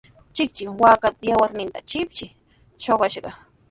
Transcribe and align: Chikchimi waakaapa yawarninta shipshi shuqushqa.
Chikchimi 0.35 0.71
waakaapa 0.81 1.23
yawarninta 1.31 1.79
shipshi 1.89 2.25
shuqushqa. 2.83 3.31